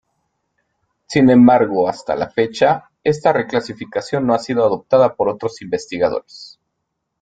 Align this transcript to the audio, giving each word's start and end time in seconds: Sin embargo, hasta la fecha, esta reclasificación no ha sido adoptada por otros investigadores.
Sin 1.05 1.29
embargo, 1.29 1.87
hasta 1.87 2.15
la 2.15 2.27
fecha, 2.27 2.89
esta 3.03 3.31
reclasificación 3.33 4.25
no 4.25 4.33
ha 4.33 4.39
sido 4.39 4.65
adoptada 4.65 5.13
por 5.15 5.29
otros 5.29 5.61
investigadores. 5.61 6.59